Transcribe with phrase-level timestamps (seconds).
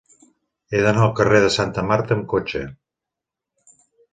[0.69, 2.65] He d'anar al carrer de Santa Marta amb cotxe.